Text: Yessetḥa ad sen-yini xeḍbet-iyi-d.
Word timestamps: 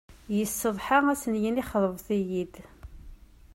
Yessetḥa 0.37 0.97
ad 1.11 1.17
sen-yini 1.23 1.63
xeḍbet-iyi-d. 1.71 2.53